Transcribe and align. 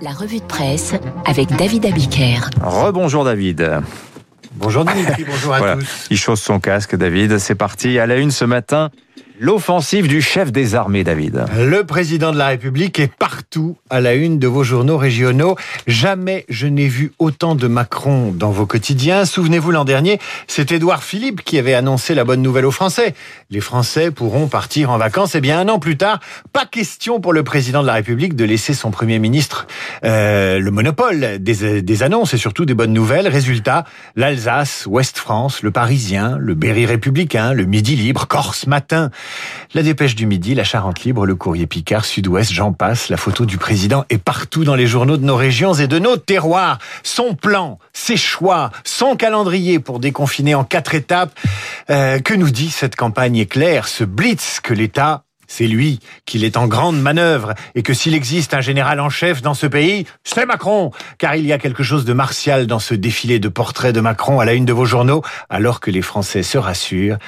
La 0.00 0.10
revue 0.12 0.38
de 0.38 0.44
presse 0.44 0.94
avec 1.24 1.48
David 1.56 1.86
Abiker. 1.86 2.38
Rebonjour 2.62 3.24
David. 3.24 3.80
Bonjour 4.54 4.84
Dimitri, 4.84 5.24
bonjour 5.28 5.54
à 5.54 5.58
Voilà. 5.58 5.76
tous. 5.76 6.06
Il 6.10 6.16
chausse 6.16 6.40
son 6.40 6.60
casque, 6.60 6.96
David. 6.96 7.38
C'est 7.38 7.54
parti. 7.54 7.98
À 7.98 8.06
la 8.06 8.16
une 8.16 8.30
ce 8.30 8.44
matin, 8.44 8.90
l'offensive 9.40 10.08
du 10.08 10.20
chef 10.20 10.52
des 10.52 10.74
armées, 10.74 11.04
David. 11.04 11.44
Le 11.56 11.84
président 11.84 12.32
de 12.32 12.38
la 12.38 12.48
République 12.48 12.98
est 12.98 13.12
partout 13.12 13.76
à 13.90 14.00
la 14.00 14.14
une 14.14 14.38
de 14.38 14.46
vos 14.46 14.64
journaux 14.64 14.98
régionaux. 14.98 15.56
Jamais 15.86 16.44
je 16.48 16.66
n'ai 16.66 16.88
vu 16.88 17.12
autant 17.18 17.54
de 17.54 17.66
Macron 17.66 18.32
dans 18.32 18.50
vos 18.50 18.66
quotidiens. 18.66 19.24
Souvenez-vous 19.24 19.70
l'an 19.70 19.84
dernier, 19.84 20.18
c'est 20.46 20.72
Édouard 20.72 21.02
Philippe 21.02 21.42
qui 21.42 21.58
avait 21.58 21.74
annoncé 21.74 22.14
la 22.14 22.24
bonne 22.24 22.42
nouvelle 22.42 22.66
aux 22.66 22.70
Français. 22.70 23.14
Les 23.50 23.60
Français 23.60 24.10
pourront 24.10 24.48
partir 24.48 24.90
en 24.90 24.98
vacances. 24.98 25.34
Et 25.34 25.40
bien 25.40 25.60
un 25.60 25.68
an 25.68 25.78
plus 25.78 25.96
tard, 25.96 26.20
pas 26.52 26.66
question 26.66 27.20
pour 27.20 27.32
le 27.32 27.42
président 27.42 27.82
de 27.82 27.86
la 27.86 27.94
République 27.94 28.34
de 28.34 28.44
laisser 28.44 28.74
son 28.74 28.90
Premier 28.90 29.18
ministre 29.18 29.66
euh, 30.04 30.58
le 30.58 30.70
monopole 30.70 31.38
des, 31.38 31.82
des 31.82 32.02
annonces 32.02 32.34
et 32.34 32.38
surtout 32.38 32.64
des 32.64 32.74
bonnes 32.74 32.92
nouvelles. 32.92 33.28
Résultat, 33.28 33.84
l'Alsace, 34.16 34.86
Ouest-France, 34.86 35.62
le 35.62 35.70
Parisien, 35.70 36.36
le 36.38 36.54
Berry 36.54 36.86
républicain, 36.86 37.52
le 37.52 37.64
Midi 37.64 37.96
libre, 37.96 38.26
Corse 38.26 38.66
matin. 38.66 39.10
La 39.74 39.82
dépêche 39.82 40.14
du 40.14 40.26
midi, 40.26 40.54
la 40.54 40.64
Charente 40.64 41.04
libre, 41.04 41.26
le 41.26 41.34
courrier 41.34 41.66
Picard, 41.66 42.04
Sud-Ouest, 42.04 42.52
j'en 42.52 42.72
passe. 42.72 43.08
La 43.08 43.16
photo 43.16 43.44
du 43.44 43.58
président 43.58 44.04
est 44.08 44.18
partout 44.18 44.64
dans 44.64 44.74
les 44.74 44.86
journaux 44.86 45.16
de 45.16 45.24
nos 45.24 45.36
régions 45.36 45.74
et 45.74 45.86
de 45.86 45.98
nos 45.98 46.16
terroirs. 46.16 46.78
Son 47.02 47.34
plan, 47.34 47.78
ses 47.92 48.16
choix, 48.16 48.70
son 48.84 49.16
calendrier 49.16 49.78
pour 49.78 50.00
déconfiner 50.00 50.54
en 50.54 50.64
quatre 50.64 50.94
étapes. 50.94 51.38
Euh, 51.90 52.18
que 52.18 52.34
nous 52.34 52.50
dit 52.50 52.70
cette 52.70 52.96
campagne 52.96 53.36
éclair, 53.36 53.88
ce 53.88 54.04
blitz 54.04 54.60
que 54.60 54.74
l'État 54.74 55.24
c'est 55.48 55.66
lui 55.66 55.98
qu'il 56.26 56.44
est 56.44 56.56
en 56.56 56.68
grande 56.68 57.00
manœuvre 57.00 57.54
et 57.74 57.82
que 57.82 57.94
s'il 57.94 58.14
existe 58.14 58.54
un 58.54 58.60
général 58.60 59.00
en 59.00 59.08
chef 59.08 59.42
dans 59.42 59.54
ce 59.54 59.66
pays, 59.66 60.06
c'est 60.22 60.46
Macron. 60.46 60.92
Car 61.16 61.34
il 61.34 61.46
y 61.46 61.52
a 61.52 61.58
quelque 61.58 61.82
chose 61.82 62.04
de 62.04 62.12
martial 62.12 62.66
dans 62.66 62.78
ce 62.78 62.94
défilé 62.94 63.40
de 63.40 63.48
portraits 63.48 63.94
de 63.94 64.00
Macron 64.00 64.38
à 64.38 64.44
la 64.44 64.52
une 64.52 64.66
de 64.66 64.72
vos 64.72 64.84
journaux, 64.84 65.22
alors 65.48 65.80
que 65.80 65.90
les 65.90 66.02
Français 66.02 66.42
se 66.42 66.58
rassurent. 66.58 67.18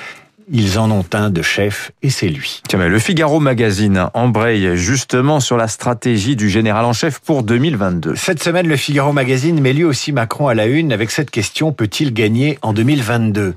Ils 0.53 0.81
en 0.81 0.91
ont 0.91 1.05
un 1.13 1.31
de 1.31 1.43
chef 1.43 1.93
et 2.03 2.11
c'est 2.11 2.29
lui. 2.29 2.61
Tiens, 2.69 2.81
mais 2.81 2.89
le 2.89 2.99
Figaro 2.99 3.39
Magazine 3.39 4.09
embraye 4.15 4.77
justement 4.77 5.39
sur 5.39 5.57
la 5.57 5.69
stratégie 5.69 6.35
du 6.35 6.51
général 6.51 6.85
en 6.85 6.93
chef 6.93 7.21
pour 7.21 7.45
2022. 7.45 8.17
Cette 8.17 8.43
semaine, 8.43 8.67
le 8.67 8.77
Figaro 8.77 9.13
Magazine 9.13 9.61
met 9.61 9.73
lui 9.73 9.85
aussi 9.85 10.11
Macron 10.11 10.49
à 10.49 10.55
la 10.55 10.67
une 10.67 10.93
avec 10.93 11.13
cette 11.13 11.31
question, 11.31 11.73
peut-il 11.73 12.13
gagner 12.13 12.59
en 12.63 12.73
2022 12.73 13.55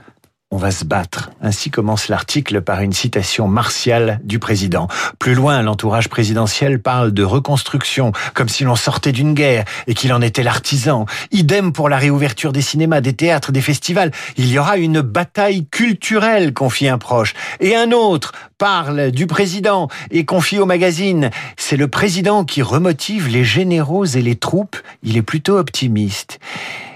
on 0.53 0.57
va 0.57 0.69
se 0.69 0.85
battre. 0.85 1.31
Ainsi 1.41 1.71
commence 1.71 2.09
l'article 2.09 2.61
par 2.61 2.81
une 2.81 2.93
citation 2.93 3.47
martiale 3.47 4.19
du 4.23 4.37
président. 4.37 4.87
Plus 5.17 5.33
loin, 5.33 5.63
l'entourage 5.63 6.09
présidentiel 6.09 6.79
parle 6.79 7.11
de 7.11 7.23
reconstruction, 7.23 8.11
comme 8.35 8.49
si 8.49 8.63
l'on 8.63 8.75
sortait 8.75 9.11
d'une 9.11 9.33
guerre 9.33 9.65
et 9.87 9.95
qu'il 9.95 10.13
en 10.13 10.21
était 10.21 10.43
l'artisan. 10.43 11.07
Idem 11.31 11.73
pour 11.73 11.89
la 11.89 11.97
réouverture 11.97 12.53
des 12.53 12.61
cinémas, 12.61 13.01
des 13.01 13.13
théâtres, 13.13 13.51
des 13.51 13.61
festivals. 13.61 14.11
Il 14.37 14.47
y 14.47 14.59
aura 14.59 14.77
une 14.77 15.01
bataille 15.01 15.65
culturelle, 15.65 16.53
confie 16.53 16.87
un 16.87 16.99
proche. 16.99 17.33
Et 17.59 17.75
un 17.75 17.91
autre 17.91 18.33
parle 18.59 19.09
du 19.09 19.25
président 19.25 19.87
et 20.11 20.23
confie 20.23 20.59
au 20.59 20.67
magazine. 20.67 21.31
C'est 21.57 21.77
le 21.77 21.87
président 21.87 22.45
qui 22.45 22.61
remotive 22.61 23.27
les 23.27 23.43
généraux 23.43 24.05
et 24.05 24.21
les 24.21 24.35
troupes. 24.35 24.77
Il 25.01 25.17
est 25.17 25.23
plutôt 25.23 25.57
optimiste. 25.57 26.39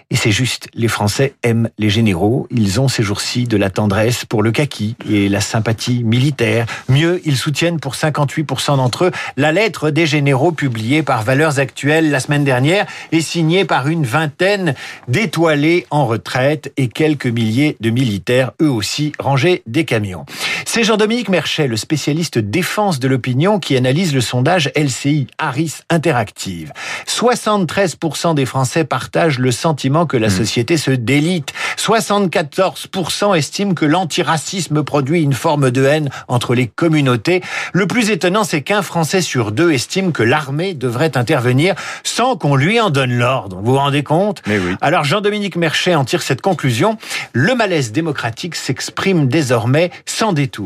Et 0.10 0.16
c'est 0.16 0.32
juste, 0.32 0.70
les 0.74 0.88
Français 0.88 1.34
aiment 1.44 1.70
les 1.78 1.90
généraux. 1.90 2.48
Ils 2.50 2.80
ont 2.80 2.88
ces 2.88 3.04
jours-ci 3.04 3.44
de 3.44 3.58
la 3.58 3.70
tendresse 3.70 4.24
pour 4.24 4.42
le 4.42 4.52
kaki 4.52 4.96
et 5.10 5.28
la 5.28 5.42
sympathie 5.42 6.02
militaire. 6.06 6.66
Mieux, 6.88 7.20
ils 7.26 7.36
soutiennent 7.36 7.82
pour 7.82 7.94
58% 7.94 8.78
d'entre 8.78 9.06
eux 9.06 9.12
la 9.36 9.52
lettre 9.52 9.90
des 9.90 10.06
généraux 10.06 10.54
publiée 10.54 11.04
par 11.04 11.24
Valeurs 11.24 11.60
Actuelles 11.60 12.10
la 12.10 12.22
semaine 12.22 12.46
dernière 12.46 12.86
et 13.12 13.20
signée 13.20 13.66
par 13.66 13.90
une 13.90 14.06
vingtaine 14.06 14.76
d'étoilés 15.10 15.86
en 15.90 16.06
retraite 16.06 16.72
et 16.78 16.88
quelques 16.88 17.28
milliers 17.28 17.76
de 17.82 17.90
militaires, 17.90 18.52
eux 18.62 18.72
aussi 18.72 19.12
rangés 19.20 19.62
des 19.68 19.84
camions. 19.84 20.26
C'est 20.70 20.84
Jean-Dominique 20.84 21.30
Merchet, 21.30 21.66
le 21.66 21.78
spécialiste 21.78 22.40
défense 22.40 23.00
de 23.00 23.08
l'opinion, 23.08 23.58
qui 23.58 23.78
analyse 23.78 24.14
le 24.14 24.20
sondage 24.20 24.70
LCI 24.76 25.28
Harris 25.38 25.76
Interactive. 25.90 26.74
73% 27.08 28.36
des 28.36 28.46
Français 28.46 28.84
partagent 28.84 29.40
le 29.40 29.52
sentiment 29.52 30.06
que 30.06 30.18
la 30.18 30.30
société 30.30 30.76
se 30.76 30.92
délite. 30.92 31.54
74% 31.78 33.38
estiment 33.38 33.76
que 33.76 33.86
l'antiracisme 33.86 34.84
produit 34.84 35.24
une 35.24 35.32
forme 35.32 35.72
de 35.72 35.86
haine 35.86 36.10
entre 36.28 36.54
les 36.54 36.68
communautés. 36.68 37.42
Le 37.72 37.88
plus 37.88 38.10
étonnant, 38.10 38.44
c'est 38.44 38.62
qu'un 38.62 38.82
Français 38.82 39.22
sur 39.22 39.54
deux 39.54 39.72
estime 39.72 40.12
que 40.12 40.22
l'armée 40.22 40.74
devrait 40.74 41.18
intervenir 41.18 41.76
sans 42.04 42.36
qu'on 42.36 42.58
lui 42.58 42.82
en 42.82 42.90
donne 42.90 43.18
l'ordre. 43.18 43.58
Vous 43.64 43.72
vous 43.72 43.78
rendez 43.78 44.04
compte? 44.04 44.42
Mais 44.46 44.60
oui. 44.60 44.76
Alors 44.82 45.06
Jean-Dominique 45.06 45.56
Merchet 45.56 45.96
en 45.96 46.04
tire 46.04 46.22
cette 46.22 46.42
conclusion. 46.42 46.98
Le 47.32 47.56
malaise 47.56 47.94
démocratique 47.94 48.56
s'exprime 48.56 49.30
désormais 49.30 49.92
sans 50.06 50.34
détour. 50.34 50.57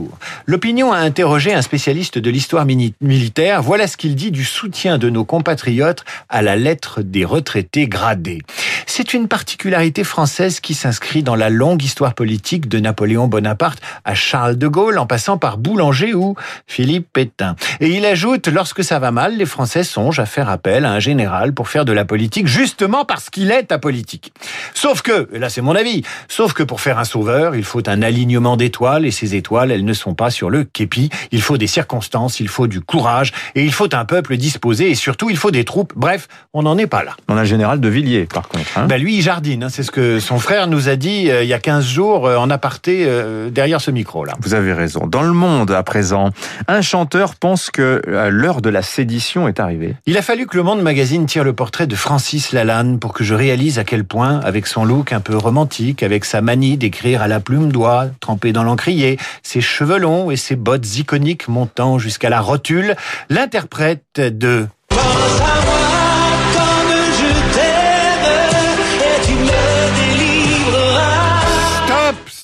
L'opinion 0.46 0.92
a 0.92 0.98
interrogé 0.98 1.54
un 1.54 1.62
spécialiste 1.62 2.18
de 2.18 2.30
l'histoire 2.30 2.66
militaire. 2.66 3.62
Voilà 3.62 3.88
ce 3.88 3.98
qu'il 3.98 4.16
dit 4.16 4.32
du 4.32 4.44
soutien 4.44 4.98
de 4.98 5.10
nos 5.10 5.26
compatriotes 5.26 6.04
à 6.30 6.42
la 6.42 6.56
lettre 6.56 7.02
des 7.02 7.26
retraités 7.26 7.88
gradés. 7.88 8.42
C'est 8.88 9.14
une 9.14 9.28
particularité 9.28 10.04
française 10.04 10.60
qui 10.60 10.74
s'inscrit 10.74 11.24
dans 11.24 11.36
la 11.36 11.50
longue 11.50 11.84
histoire 11.84 12.14
politique 12.14 12.68
de 12.68 12.80
Napoléon 12.80 13.28
Bonaparte 13.28 13.80
à 14.04 14.16
Charles 14.16 14.58
de 14.58 14.68
Gaulle 14.68 14.98
en 14.98 15.06
passant 15.06 15.38
par 15.38 15.58
Boulanger 15.58 16.14
ou 16.14 16.36
Philippe 16.68 17.08
Pétain. 17.14 17.56
Et 17.80 17.90
il 17.90 18.06
ajoute, 18.06 18.48
lorsque 18.48 18.84
ça 18.84 19.00
va 19.00 19.12
mal, 19.12 19.38
les 19.38 19.46
Français 19.46 19.84
songent 19.84 20.20
à 20.20 20.26
faire 20.26 20.50
appel 20.50 20.86
à 20.86 20.92
un 20.92 21.00
général 21.00 21.54
pour 21.54 21.70
faire 21.70 21.86
de 21.86 21.94
la 21.94 22.06
politique, 22.06 22.48
justement 22.48 23.06
parce 23.06 23.30
qu'il 23.30 23.52
est 23.52 23.72
apolitique. 23.72 24.34
Sauf 24.74 25.02
que, 25.02 25.30
et 25.34 25.40
là 25.40 25.50
c'est 25.50 25.62
mon 25.62 25.76
avis, 25.76 26.04
sauf 26.28 26.54
que 26.54 26.64
pour 26.64 26.82
faire 26.82 27.00
un 27.00 27.06
sauveur, 27.06 27.56
il 27.56 27.64
faut 27.64 27.88
un 27.88 28.02
alignement 28.02 28.58
d'étoiles 28.58 29.06
et 29.06 29.12
ces 29.12 29.36
étoiles, 29.36 29.72
elles 29.72 29.81
ne 29.86 29.94
sont 29.94 30.14
pas 30.14 30.30
sur 30.30 30.50
le 30.50 30.64
képi. 30.64 31.10
Il 31.32 31.42
faut 31.42 31.58
des 31.58 31.68
circonstances, 31.68 32.40
il 32.40 32.48
faut 32.48 32.68
du 32.68 32.82
courage 32.82 33.32
et 33.56 33.64
il 33.64 33.72
faut 33.74 33.94
un 33.94 34.06
peuple 34.06 34.38
disposé 34.38 34.90
et 34.92 34.96
surtout 34.96 35.30
il 35.30 35.38
faut 35.38 35.52
des 35.52 35.64
troupes. 35.66 35.94
Bref, 35.96 36.28
on 36.54 36.64
n'en 36.64 36.78
est 36.78 36.88
pas 36.88 37.04
là. 37.04 37.16
On 37.28 37.36
a 37.38 37.42
le 37.42 37.46
général 37.46 37.80
de 37.80 37.88
Villiers, 37.90 38.26
par 38.26 38.48
contre. 38.48 38.78
hein. 38.78 38.86
Ben 38.88 39.02
lui, 39.02 39.18
il 39.18 39.22
jardine. 39.22 39.64
hein. 39.64 39.70
C'est 39.70 39.84
ce 39.84 39.92
que 39.92 40.20
son 40.20 40.40
frère 40.40 40.68
nous 40.68 40.90
a 40.90 40.96
dit 40.96 41.30
euh, 41.30 41.44
il 41.44 41.50
y 41.50 41.54
a 41.54 41.60
15 41.60 41.86
jours 41.86 42.28
euh, 42.28 42.38
en 42.38 42.50
aparté 42.50 43.06
euh, 43.08 43.50
derrière 43.50 43.82
ce 43.82 43.92
micro-là. 43.92 44.34
Vous 44.42 44.54
avez 44.54 44.74
raison. 44.74 45.08
Dans 45.08 45.24
le 45.24 45.34
monde, 45.34 45.72
à 45.72 45.84
présent, 45.84 46.30
un 46.68 46.82
chanteur 46.82 47.36
pense 47.36 47.70
que 47.70 48.02
l'heure 48.30 48.62
de 48.62 48.70
la 48.70 48.82
sédition 48.82 49.48
est 49.48 49.60
arrivée. 49.60 49.96
Il 50.06 50.18
a 50.18 50.22
fallu 50.22 50.46
que 50.48 50.58
Le 50.58 50.64
Monde 50.64 50.82
Magazine 50.82 51.26
tire 51.26 51.44
le 51.44 51.54
portrait 51.54 51.88
de 51.88 51.96
Francis 51.96 52.52
Lalanne 52.52 53.00
pour 53.00 53.14
que 53.14 53.24
je 53.24 53.34
réalise 53.34 53.80
à 53.80 53.84
quel 53.84 54.04
point, 54.04 54.40
avec 54.42 54.68
son 54.68 54.86
look 54.86 55.14
un 55.14 55.20
peu 55.20 55.36
romantique, 55.38 56.04
avec 56.04 56.26
sa 56.26 56.42
manie 56.42 56.78
d'écrire 56.78 57.22
à 57.22 57.28
la 57.28 57.40
plume 57.40 57.72
d'oie, 57.72 58.08
trempée 58.20 58.52
dans 58.52 58.64
l'encrier, 58.64 59.18
ses 59.44 59.62
cheveux 59.72 59.98
longs 59.98 60.30
et 60.32 60.36
ses 60.36 60.56
bottes 60.56 60.98
iconiques 60.98 61.48
montant 61.48 61.98
jusqu'à 61.98 62.30
la 62.30 62.42
rotule, 62.42 62.96
l'interprète 63.30 64.20
de 64.20 64.68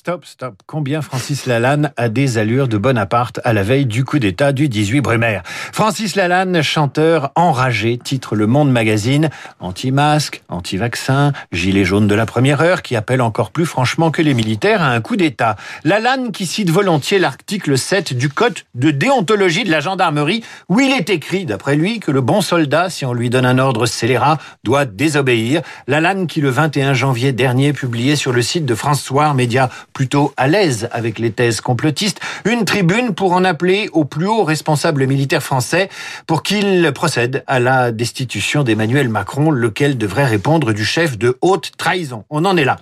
Stop, 0.08 0.24
stop. 0.24 0.54
Combien 0.64 1.02
Francis 1.02 1.44
Lalanne 1.44 1.92
a 1.98 2.08
des 2.08 2.38
allures 2.38 2.66
de 2.66 2.78
Bonaparte 2.78 3.40
à 3.44 3.52
la 3.52 3.62
veille 3.62 3.84
du 3.84 4.06
coup 4.06 4.18
d'État 4.18 4.52
du 4.52 4.70
18 4.70 5.02
Brumaire? 5.02 5.42
Francis 5.44 6.16
Lalanne, 6.16 6.62
chanteur 6.62 7.30
enragé, 7.34 7.98
titre 7.98 8.34
Le 8.34 8.46
Monde 8.46 8.72
Magazine, 8.72 9.28
anti-masque, 9.60 10.42
anti-vaccin, 10.48 11.34
gilet 11.52 11.84
jaune 11.84 12.08
de 12.08 12.14
la 12.14 12.24
première 12.24 12.62
heure, 12.62 12.80
qui 12.80 12.96
appelle 12.96 13.20
encore 13.20 13.50
plus 13.50 13.66
franchement 13.66 14.10
que 14.10 14.22
les 14.22 14.32
militaires 14.32 14.80
à 14.80 14.92
un 14.92 15.02
coup 15.02 15.16
d'État. 15.16 15.56
Lalanne 15.84 16.32
qui 16.32 16.46
cite 16.46 16.70
volontiers 16.70 17.18
l'article 17.18 17.76
7 17.76 18.14
du 18.14 18.30
Code 18.30 18.60
de 18.74 18.90
déontologie 18.90 19.64
de 19.64 19.70
la 19.70 19.80
gendarmerie, 19.80 20.42
où 20.70 20.80
il 20.80 20.90
est 20.90 21.10
écrit, 21.10 21.44
d'après 21.44 21.76
lui, 21.76 22.00
que 22.00 22.12
le 22.12 22.22
bon 22.22 22.40
soldat, 22.40 22.88
si 22.88 23.04
on 23.04 23.12
lui 23.12 23.28
donne 23.28 23.44
un 23.44 23.58
ordre 23.58 23.84
scélérat, 23.84 24.38
doit 24.64 24.86
désobéir. 24.86 25.60
Lalanne 25.86 26.26
qui, 26.26 26.40
le 26.40 26.48
21 26.48 26.94
janvier 26.94 27.32
dernier, 27.32 27.74
publiait 27.74 28.16
sur 28.16 28.32
le 28.32 28.40
site 28.40 28.64
de 28.64 28.74
François, 28.74 29.34
média 29.34 29.68
plutôt 29.98 30.32
à 30.36 30.46
l'aise 30.46 30.88
avec 30.92 31.18
les 31.18 31.32
thèses 31.32 31.60
complotistes, 31.60 32.20
une 32.44 32.64
tribune 32.64 33.16
pour 33.16 33.32
en 33.32 33.42
appeler 33.42 33.90
au 33.92 34.04
plus 34.04 34.28
haut 34.28 34.44
responsable 34.44 35.04
militaire 35.08 35.42
français 35.42 35.88
pour 36.28 36.44
qu'il 36.44 36.88
procède 36.94 37.42
à 37.48 37.58
la 37.58 37.90
destitution 37.90 38.62
d'Emmanuel 38.62 39.08
Macron, 39.08 39.50
lequel 39.50 39.98
devrait 39.98 40.24
répondre 40.24 40.72
du 40.72 40.84
chef 40.84 41.18
de 41.18 41.36
haute 41.40 41.72
trahison. 41.78 42.24
On 42.30 42.44
en 42.44 42.56
est 42.56 42.64
là. 42.64 42.76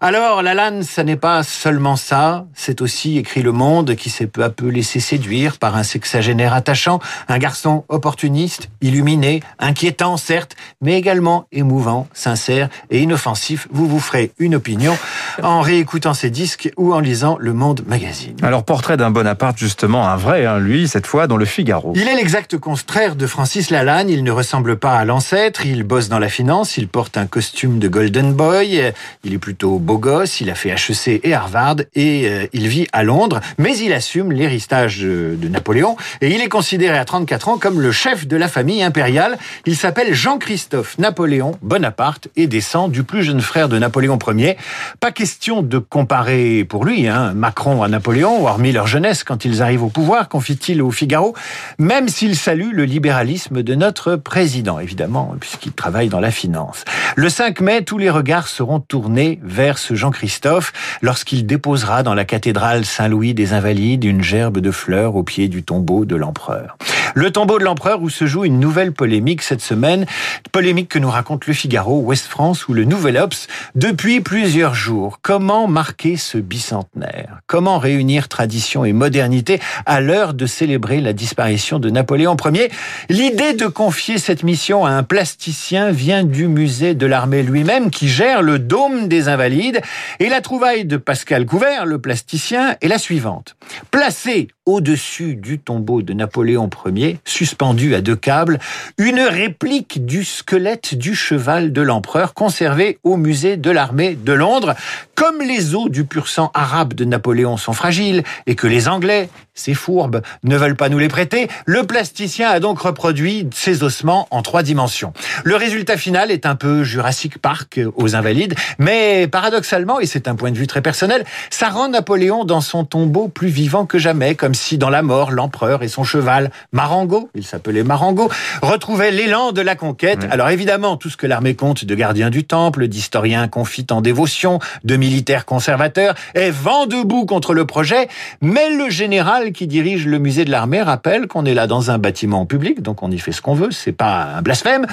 Alors, 0.00 0.42
Lalanne, 0.42 0.82
ça 0.82 1.04
n'est 1.04 1.16
pas 1.16 1.44
seulement 1.44 1.94
ça, 1.94 2.46
c'est 2.52 2.80
aussi, 2.80 3.16
écrit 3.16 3.42
Le 3.42 3.52
Monde, 3.52 3.94
qui 3.94 4.10
s'est 4.10 4.26
peu 4.26 4.42
à 4.42 4.50
peu 4.50 4.66
laissé 4.66 4.98
séduire 4.98 5.58
par 5.58 5.76
un 5.76 5.84
sexagénaire 5.84 6.52
attachant, 6.52 6.98
un 7.28 7.38
garçon 7.38 7.84
opportuniste, 7.88 8.70
illuminé, 8.80 9.40
inquiétant, 9.60 10.16
certes, 10.16 10.56
mais 10.80 10.98
également 10.98 11.46
émouvant, 11.52 12.08
sincère 12.12 12.68
et 12.90 13.02
inoffensif. 13.02 13.68
Vous 13.70 13.86
vous 13.86 14.00
ferez 14.00 14.32
une 14.40 14.56
opinion 14.56 14.98
en 15.44 15.60
réécoutant 15.60 16.12
ces 16.12 16.28
disques 16.28 16.55
kiosque 16.56 16.72
ou 16.76 16.92
en 16.92 17.00
lisant 17.00 17.36
Le 17.40 17.52
Monde 17.52 17.82
Magazine. 17.86 18.36
Alors, 18.42 18.64
portrait 18.64 18.96
d'un 18.96 19.10
Bonaparte, 19.10 19.58
justement, 19.58 20.08
un 20.08 20.16
vrai, 20.16 20.46
hein, 20.46 20.58
lui, 20.58 20.88
cette 20.88 21.06
fois, 21.06 21.26
dans 21.26 21.36
le 21.36 21.44
Figaro. 21.44 21.92
Il 21.94 22.08
est 22.08 22.14
l'exact 22.14 22.58
contraire 22.58 23.16
de 23.16 23.26
Francis 23.26 23.70
Lalanne. 23.70 24.08
Il 24.08 24.24
ne 24.24 24.30
ressemble 24.30 24.76
pas 24.76 24.96
à 24.96 25.04
l'ancêtre. 25.04 25.66
Il 25.66 25.82
bosse 25.82 26.08
dans 26.08 26.18
la 26.18 26.28
finance. 26.28 26.76
Il 26.76 26.88
porte 26.88 27.16
un 27.16 27.26
costume 27.26 27.78
de 27.78 27.88
Golden 27.88 28.32
Boy. 28.32 28.92
Il 29.24 29.34
est 29.34 29.38
plutôt 29.38 29.78
beau 29.78 29.98
gosse. 29.98 30.40
Il 30.40 30.50
a 30.50 30.54
fait 30.54 30.70
HEC 30.70 31.20
et 31.24 31.34
Harvard 31.34 31.76
et 31.94 32.28
euh, 32.28 32.46
il 32.52 32.68
vit 32.68 32.86
à 32.92 33.02
Londres. 33.02 33.40
Mais 33.58 33.76
il 33.78 33.92
assume 33.92 34.32
l'héritage 34.32 35.00
de, 35.00 35.36
de 35.40 35.48
Napoléon 35.48 35.96
et 36.20 36.34
il 36.34 36.40
est 36.40 36.48
considéré 36.48 36.98
à 36.98 37.04
34 37.04 37.48
ans 37.48 37.58
comme 37.58 37.80
le 37.80 37.92
chef 37.92 38.26
de 38.26 38.36
la 38.36 38.48
famille 38.48 38.82
impériale. 38.82 39.38
Il 39.66 39.76
s'appelle 39.76 40.14
Jean-Christophe 40.14 40.98
Napoléon 40.98 41.52
Bonaparte 41.62 42.28
et 42.36 42.46
descend 42.46 42.90
du 42.90 43.02
plus 43.02 43.22
jeune 43.22 43.40
frère 43.40 43.68
de 43.68 43.78
Napoléon 43.78 44.18
Ier. 44.28 44.56
Pas 45.00 45.12
question 45.12 45.62
de 45.62 45.78
comparer 45.78 46.45
pour 46.68 46.84
lui 46.84 47.08
hein, 47.08 47.32
Macron 47.34 47.82
à 47.82 47.88
Napoléon, 47.88 48.46
hormis 48.46 48.72
leur 48.72 48.86
jeunesse 48.86 49.24
quand 49.24 49.44
ils 49.44 49.62
arrivent 49.62 49.84
au 49.84 49.88
pouvoir, 49.88 50.28
confie-t-il 50.28 50.82
au 50.82 50.90
Figaro, 50.90 51.34
même 51.78 52.08
s'il 52.08 52.36
salue 52.36 52.72
le 52.72 52.84
libéralisme 52.84 53.62
de 53.62 53.74
notre 53.74 54.16
président, 54.16 54.78
évidemment, 54.78 55.34
puisqu'il 55.40 55.72
travaille 55.72 56.08
dans 56.08 56.20
la 56.20 56.30
finance. 56.30 56.84
Le 57.16 57.28
5 57.28 57.60
mai, 57.60 57.84
tous 57.84 57.98
les 57.98 58.10
regards 58.10 58.48
seront 58.48 58.80
tournés 58.80 59.40
vers 59.42 59.78
ce 59.78 59.94
Jean-Christophe 59.94 60.72
lorsqu'il 61.02 61.46
déposera 61.46 62.02
dans 62.02 62.14
la 62.14 62.24
cathédrale 62.24 62.84
Saint-Louis 62.84 63.34
des 63.34 63.52
Invalides 63.52 64.04
une 64.04 64.22
gerbe 64.22 64.58
de 64.58 64.70
fleurs 64.70 65.16
au 65.16 65.22
pied 65.22 65.48
du 65.48 65.62
tombeau 65.62 66.04
de 66.04 66.16
l'empereur. 66.16 66.76
Le 67.14 67.30
tombeau 67.30 67.58
de 67.58 67.64
l'empereur 67.64 68.02
où 68.02 68.10
se 68.10 68.26
joue 68.26 68.44
une 68.44 68.60
nouvelle 68.60 68.92
polémique 68.92 69.42
cette 69.42 69.62
semaine, 69.62 70.06
polémique 70.52 70.88
que 70.88 70.98
nous 70.98 71.10
raconte 71.10 71.46
le 71.46 71.54
Figaro, 71.54 72.00
Ouest 72.00 72.26
France 72.26 72.68
ou 72.68 72.74
le 72.74 72.84
Nouvel 72.84 73.16
Obs 73.16 73.46
depuis 73.74 74.20
plusieurs 74.20 74.74
jours. 74.74 75.20
Comment 75.22 75.66
marquer 75.66 76.16
ce 76.26 76.38
bicentenaire. 76.38 77.38
Comment 77.46 77.78
réunir 77.78 78.28
tradition 78.28 78.84
et 78.84 78.92
modernité 78.92 79.60
à 79.86 80.00
l'heure 80.00 80.34
de 80.34 80.46
célébrer 80.46 81.00
la 81.00 81.12
disparition 81.12 81.78
de 81.78 81.88
Napoléon 81.88 82.36
Ier? 82.44 82.70
L'idée 83.08 83.54
de 83.54 83.66
confier 83.66 84.18
cette 84.18 84.42
mission 84.42 84.84
à 84.84 84.90
un 84.90 85.02
plasticien 85.04 85.90
vient 85.92 86.24
du 86.24 86.48
musée 86.48 86.94
de 86.94 87.06
l'armée 87.06 87.42
lui-même 87.42 87.90
qui 87.90 88.08
gère 88.08 88.42
le 88.42 88.58
dôme 88.58 89.08
des 89.08 89.28
Invalides. 89.28 89.80
Et 90.18 90.28
la 90.28 90.40
trouvaille 90.40 90.84
de 90.84 90.96
Pascal 90.96 91.46
Couvert, 91.46 91.86
le 91.86 92.00
plasticien, 92.00 92.76
est 92.80 92.88
la 92.88 92.98
suivante. 92.98 93.56
Placé 93.90 94.48
au-dessus 94.66 95.36
du 95.36 95.60
tombeau 95.60 96.02
de 96.02 96.12
Napoléon 96.12 96.68
Ier, 96.86 97.18
suspendu 97.24 97.94
à 97.94 98.00
deux 98.00 98.16
câbles, 98.16 98.58
une 98.98 99.20
réplique 99.20 100.04
du 100.04 100.24
squelette 100.24 100.96
du 100.96 101.14
cheval 101.14 101.72
de 101.72 101.80
l'empereur 101.82 102.34
conservé 102.34 102.98
au 103.04 103.16
musée 103.16 103.56
de 103.56 103.70
l'armée 103.70 104.16
de 104.16 104.32
Londres. 104.32 104.74
Comme 105.14 105.40
les 105.40 105.74
os 105.74 105.88
du 105.88 106.04
pur 106.04 106.28
sang 106.28 106.50
arabe 106.52 106.94
de 106.94 107.04
Napoléon 107.04 107.56
sont 107.56 107.72
fragiles 107.72 108.24
et 108.46 108.56
que 108.56 108.66
les 108.66 108.88
Anglais, 108.88 109.30
ces 109.54 109.72
fourbes, 109.72 110.20
ne 110.42 110.56
veulent 110.56 110.76
pas 110.76 110.88
nous 110.88 110.98
les 110.98 111.08
prêter, 111.08 111.48
le 111.64 111.84
plasticien 111.84 112.50
a 112.50 112.60
donc 112.60 112.80
reproduit 112.80 113.48
ces 113.54 113.84
ossements 113.84 114.26
en 114.30 114.42
trois 114.42 114.62
dimensions. 114.62 115.12
Le 115.44 115.56
résultat 115.56 115.96
final 115.96 116.30
est 116.30 116.44
un 116.44 116.56
peu 116.56 116.82
Jurassic 116.82 117.38
Park 117.38 117.80
aux 117.94 118.16
Invalides, 118.16 118.54
mais 118.78 119.28
paradoxalement, 119.28 120.00
et 120.00 120.06
c'est 120.06 120.28
un 120.28 120.34
point 120.34 120.50
de 120.50 120.58
vue 120.58 120.66
très 120.66 120.82
personnel, 120.82 121.24
ça 121.50 121.68
rend 121.68 121.88
Napoléon 121.88 122.44
dans 122.44 122.60
son 122.60 122.84
tombeau 122.84 123.28
plus 123.28 123.48
vivant 123.48 123.86
que 123.86 123.98
jamais, 123.98 124.34
si 124.56 124.78
dans 124.78 124.90
la 124.90 125.02
mort, 125.02 125.30
l'empereur 125.30 125.82
et 125.82 125.88
son 125.88 126.04
cheval, 126.04 126.50
Marengo, 126.72 127.30
il 127.34 127.44
s'appelait 127.44 127.84
Marengo, 127.84 128.30
retrouvaient 128.62 129.10
l'élan 129.10 129.52
de 129.52 129.60
la 129.60 129.76
conquête. 129.76 130.26
Alors 130.30 130.48
évidemment, 130.48 130.96
tout 130.96 131.10
ce 131.10 131.16
que 131.16 131.26
l'armée 131.26 131.54
compte 131.54 131.84
de 131.84 131.94
gardiens 131.94 132.30
du 132.30 132.44
temple, 132.44 132.88
d'historiens 132.88 133.48
confits 133.48 133.86
en 133.90 134.00
dévotion, 134.00 134.58
de 134.84 134.96
militaires 134.96 135.44
conservateurs, 135.44 136.14
est 136.34 136.50
vent 136.50 136.86
debout 136.86 137.26
contre 137.26 137.54
le 137.54 137.64
projet, 137.66 138.08
mais 138.40 138.70
le 138.70 138.90
général 138.90 139.52
qui 139.52 139.66
dirige 139.66 140.06
le 140.06 140.18
musée 140.18 140.44
de 140.44 140.50
l'armée 140.50 140.82
rappelle 140.82 141.26
qu'on 141.26 141.44
est 141.44 141.54
là 141.54 141.66
dans 141.66 141.90
un 141.90 141.98
bâtiment 141.98 142.46
public, 142.46 142.82
donc 142.82 143.02
on 143.02 143.10
y 143.10 143.18
fait 143.18 143.32
ce 143.32 143.42
qu'on 143.42 143.54
veut, 143.54 143.70
c'est 143.70 143.92
pas 143.92 144.28
un 144.36 144.42
blasphème, 144.42 144.86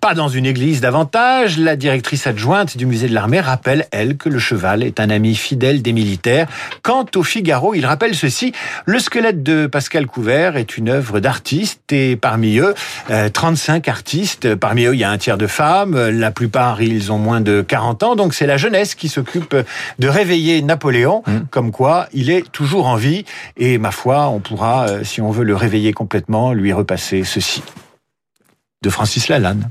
pas 0.00 0.14
dans 0.14 0.28
une 0.28 0.46
église 0.46 0.80
davantage. 0.80 1.58
La 1.58 1.76
directrice 1.76 2.26
adjointe 2.26 2.76
du 2.76 2.86
musée 2.86 3.08
de 3.08 3.14
l'armée 3.14 3.40
rappelle, 3.40 3.86
elle, 3.90 4.16
que 4.16 4.28
le 4.28 4.38
cheval 4.38 4.82
est 4.82 5.00
un 5.00 5.10
ami 5.10 5.34
fidèle 5.34 5.82
des 5.82 5.92
militaires. 5.92 6.46
Quant 6.82 7.06
au 7.14 7.22
Figaro, 7.22 7.74
il 7.74 7.86
rappelle 7.86 8.14
ceci, 8.14 8.52
le 8.84 8.97
squelette 8.98 9.42
de 9.42 9.66
Pascal 9.66 10.06
Couvert 10.06 10.56
est 10.56 10.76
une 10.76 10.88
œuvre 10.88 11.20
d'artiste 11.20 11.92
et 11.92 12.16
parmi 12.16 12.58
eux, 12.58 12.74
35 13.32 13.86
euh, 13.86 13.90
artistes. 13.90 14.54
Parmi 14.54 14.84
eux, 14.84 14.94
il 14.94 14.98
y 14.98 15.04
a 15.04 15.10
un 15.10 15.18
tiers 15.18 15.38
de 15.38 15.46
femmes. 15.46 16.08
La 16.08 16.30
plupart, 16.30 16.82
ils 16.82 17.12
ont 17.12 17.18
moins 17.18 17.40
de 17.40 17.62
40 17.62 18.02
ans. 18.02 18.16
Donc 18.16 18.34
c'est 18.34 18.46
la 18.46 18.56
jeunesse 18.56 18.94
qui 18.94 19.08
s'occupe 19.08 19.56
de 19.98 20.08
réveiller 20.08 20.62
Napoléon, 20.62 21.22
mmh. 21.26 21.38
comme 21.50 21.70
quoi 21.70 22.08
il 22.12 22.30
est 22.30 22.50
toujours 22.50 22.86
en 22.86 22.96
vie. 22.96 23.24
Et 23.56 23.78
ma 23.78 23.90
foi, 23.90 24.28
on 24.28 24.40
pourra, 24.40 24.88
euh, 24.88 25.04
si 25.04 25.20
on 25.20 25.30
veut 25.30 25.44
le 25.44 25.56
réveiller 25.56 25.92
complètement, 25.92 26.52
lui 26.52 26.72
repasser 26.72 27.24
ceci. 27.24 27.62
De 28.82 28.90
Francis 28.90 29.28
Lalanne. 29.28 29.70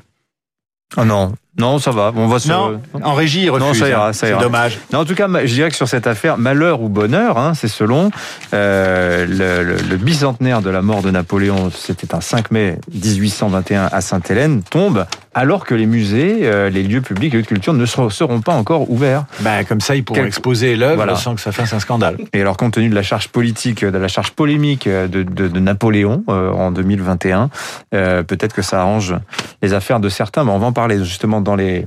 Oh 0.95 1.05
non, 1.05 1.33
non, 1.57 1.79
ça 1.79 1.91
va. 1.91 2.13
On 2.15 2.27
va 2.27 2.39
se... 2.39 2.49
Non, 2.49 2.79
en 3.01 3.13
régie, 3.13 3.43
il 3.43 3.49
refuse. 3.49 3.67
Non, 3.67 3.73
ça 3.73 3.89
ira, 3.89 4.13
ça 4.13 4.27
ira. 4.27 4.39
C'est 4.39 4.43
dommage. 4.43 4.77
Non, 4.93 4.99
en 4.99 5.05
tout 5.05 5.15
cas, 5.15 5.27
je 5.43 5.53
dirais 5.53 5.69
que 5.69 5.75
sur 5.75 5.87
cette 5.87 6.05
affaire, 6.05 6.37
malheur 6.37 6.81
ou 6.81 6.89
bonheur, 6.89 7.37
hein, 7.37 7.53
c'est 7.55 7.67
selon 7.67 8.11
euh, 8.53 9.25
le, 9.25 9.63
le, 9.63 9.77
le, 9.81 9.97
bicentenaire 9.97 10.61
de 10.61 10.69
la 10.69 10.83
mort 10.83 11.01
de 11.01 11.09
Napoléon, 11.09 11.71
c'était 11.73 12.13
un 12.13 12.21
5 12.21 12.51
mai 12.51 12.77
1821 12.93 13.89
à 13.91 14.01
Sainte-Hélène, 14.01 14.61
tombe 14.61 15.05
alors 15.37 15.65
que 15.65 15.75
les 15.75 15.85
musées, 15.85 16.39
euh, 16.43 16.71
les 16.71 16.81
lieux 16.81 17.01
publics, 17.01 17.31
les 17.31 17.37
lieux 17.37 17.43
de 17.43 17.47
culture 17.47 17.73
ne 17.73 17.85
seront 17.85 18.41
pas 18.41 18.53
encore 18.53 18.89
ouverts. 18.89 19.25
Ben, 19.41 19.63
comme 19.65 19.81
ça, 19.81 19.95
ils 19.95 20.03
pourront 20.03 20.25
exposer 20.25 20.75
l'œuvre 20.75 20.95
voilà. 20.95 21.15
sans 21.15 21.35
que 21.35 21.41
ça 21.41 21.51
fasse 21.51 21.73
un 21.73 21.79
scandale. 21.79 22.17
Et 22.33 22.41
alors, 22.41 22.57
compte 22.57 22.73
tenu 22.73 22.89
de 22.89 22.95
la 22.95 23.03
charge 23.03 23.27
politique, 23.27 23.85
de 23.85 23.97
la 23.99 24.07
charge 24.07 24.31
polémique 24.31 24.89
de, 24.89 25.21
de, 25.21 25.47
de 25.47 25.59
Napoléon 25.59 26.23
euh, 26.27 26.51
en 26.51 26.71
2021, 26.71 27.51
euh, 27.93 28.23
peut-être 28.23 28.55
que 28.55 28.63
ça 28.63 28.81
arrange 28.81 29.13
les 29.61 29.75
affaires 29.75 29.99
de 29.99 30.09
certains, 30.09 30.43
mais 30.43 30.49
on 30.49 30.57
va 30.57 30.65
en 30.65 30.73
parler 30.73 30.97
justement 31.03 31.39
dans 31.47 31.55
les 31.55 31.85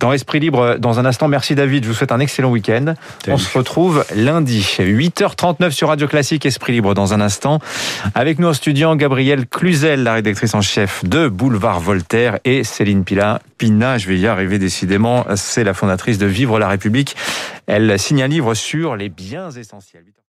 dans 0.00 0.12
Esprit 0.12 0.40
Libre 0.40 0.76
dans 0.78 0.98
un 0.98 1.04
instant. 1.04 1.28
Merci 1.28 1.54
David, 1.54 1.84
je 1.84 1.88
vous 1.88 1.94
souhaite 1.94 2.12
un 2.12 2.18
excellent 2.18 2.50
week-end. 2.50 2.94
On 3.28 3.36
se 3.36 3.56
retrouve 3.56 4.04
lundi, 4.16 4.60
8h39 4.80 5.70
sur 5.70 5.88
Radio 5.88 6.08
Classique 6.08 6.46
Esprit 6.46 6.72
Libre 6.72 6.94
dans 6.94 7.12
un 7.12 7.20
instant. 7.20 7.60
Avec 8.14 8.38
nous 8.38 8.48
en 8.48 8.54
studio, 8.54 8.96
Gabrielle 8.96 9.46
Cluzel, 9.46 10.02
la 10.02 10.14
rédactrice 10.14 10.54
en 10.54 10.62
chef 10.62 11.04
de 11.04 11.28
Boulevard 11.28 11.78
Voltaire 11.80 12.38
et 12.44 12.64
Céline 12.64 13.04
Pila. 13.04 13.40
Pina, 13.58 13.98
je 13.98 14.08
vais 14.08 14.18
y 14.18 14.26
arriver 14.26 14.58
décidément, 14.58 15.26
c'est 15.36 15.62
la 15.62 15.74
fondatrice 15.74 16.18
de 16.18 16.26
Vivre 16.26 16.58
la 16.58 16.68
République. 16.68 17.14
Elle 17.66 17.98
signe 17.98 18.22
un 18.22 18.28
livre 18.28 18.54
sur 18.54 18.96
les 18.96 19.10
biens 19.10 19.50
essentiels. 19.50 20.12